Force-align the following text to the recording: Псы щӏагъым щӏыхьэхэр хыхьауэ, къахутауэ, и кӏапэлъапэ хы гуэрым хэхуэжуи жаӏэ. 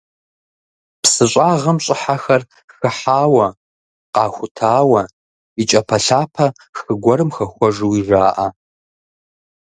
Псы 1.01 1.25
щӏагъым 1.31 1.77
щӏыхьэхэр 1.85 2.41
хыхьауэ, 2.79 3.47
къахутауэ, 4.13 5.01
и 5.61 5.63
кӏапэлъапэ 5.69 6.45
хы 6.77 6.91
гуэрым 7.03 7.29
хэхуэжуи 7.35 8.01
жаӏэ. 8.07 8.47